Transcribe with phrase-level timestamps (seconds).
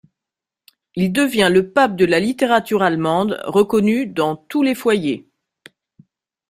[0.95, 5.29] Il devient le pape de la littérature allemande, reconnu dans tous les foyers.